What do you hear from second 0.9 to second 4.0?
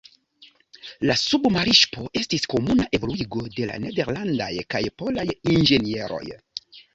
La submarŝipo estis komuna evoluigo de la